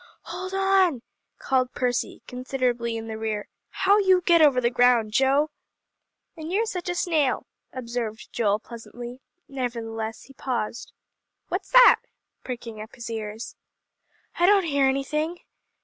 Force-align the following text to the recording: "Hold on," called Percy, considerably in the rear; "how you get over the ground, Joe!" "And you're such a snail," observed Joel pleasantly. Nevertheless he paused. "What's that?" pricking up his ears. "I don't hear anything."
"Hold 0.23 0.51
on," 0.55 1.03
called 1.37 1.73
Percy, 1.73 2.23
considerably 2.25 2.97
in 2.97 3.05
the 3.05 3.19
rear; 3.19 3.47
"how 3.69 3.99
you 3.99 4.21
get 4.21 4.41
over 4.41 4.59
the 4.59 4.71
ground, 4.71 5.11
Joe!" 5.11 5.51
"And 6.35 6.51
you're 6.51 6.65
such 6.65 6.89
a 6.89 6.95
snail," 6.95 7.45
observed 7.71 8.33
Joel 8.33 8.57
pleasantly. 8.57 9.21
Nevertheless 9.47 10.23
he 10.23 10.33
paused. 10.33 10.91
"What's 11.49 11.69
that?" 11.69 11.97
pricking 12.43 12.81
up 12.81 12.95
his 12.95 13.11
ears. 13.11 13.55
"I 14.39 14.47
don't 14.47 14.63
hear 14.63 14.85
anything." 14.87 15.41